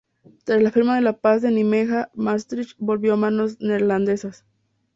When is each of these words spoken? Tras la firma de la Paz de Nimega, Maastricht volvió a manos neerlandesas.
Tras 0.45 0.63
la 0.63 0.71
firma 0.71 0.95
de 0.95 1.01
la 1.01 1.13
Paz 1.19 1.43
de 1.43 1.51
Nimega, 1.51 2.09
Maastricht 2.15 2.75
volvió 2.79 3.13
a 3.13 3.17
manos 3.17 3.61
neerlandesas. 3.61 4.43